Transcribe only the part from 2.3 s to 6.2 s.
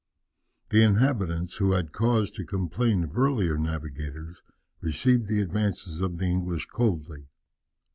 to complain of earlier navigators, received the advances of